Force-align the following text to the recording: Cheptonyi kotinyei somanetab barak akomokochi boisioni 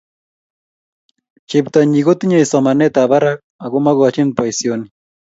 Cheptonyi 1.49 1.99
kotinyei 2.07 2.49
somanetab 2.51 3.07
barak 3.11 3.37
akomokochi 3.65 4.21
boisioni 4.35 4.85